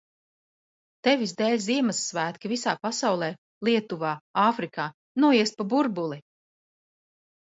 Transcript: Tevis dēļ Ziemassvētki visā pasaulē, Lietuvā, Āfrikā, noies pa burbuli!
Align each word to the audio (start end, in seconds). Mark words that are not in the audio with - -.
Tevis 1.07 1.33
dēļ 1.41 1.57
Ziemassvētki 1.65 2.51
visā 2.53 2.71
pasaulē, 2.87 3.29
Lietuvā, 3.69 4.13
Āfrikā, 4.45 4.87
noies 5.25 5.53
pa 5.59 5.67
burbuli! 5.75 6.17